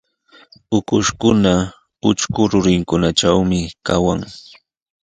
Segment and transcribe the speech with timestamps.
[0.77, 1.53] Ukushkuna
[2.09, 4.19] utrku rurinkunatrawmi kawan.